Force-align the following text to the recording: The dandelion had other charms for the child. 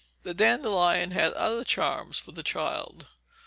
The 0.23 0.33
dandelion 0.33 1.11
had 1.11 1.33
other 1.33 1.63
charms 1.63 2.17
for 2.17 2.31
the 2.31 2.41
child. 2.41 3.05